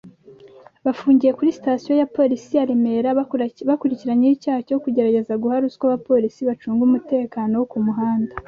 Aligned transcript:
banfungiye 0.83 1.31
kuri 1.37 1.55
Sitasiyo 1.57 1.93
ya 2.01 2.09
Polisi 2.15 2.51
ya 2.57 2.67
Remera 2.69 3.09
bakurikiranyweho 3.69 4.79
kugerageza 4.83 5.39
guha 5.41 5.55
ruswa 5.63 5.83
abapolisi 5.87 6.39
bacunga 6.49 6.81
umutekano 6.87 7.53
wo 7.57 7.67
ku 7.73 7.79
muhanda 7.85 8.33